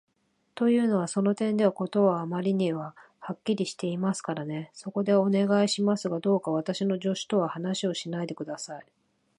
[0.55, 2.95] というのは、その点では事はあまりには
[3.31, 4.71] っきりしていますからね。
[4.73, 8.85] そこで、お願いしますが、どうか私の助手とは話をしないで下さい。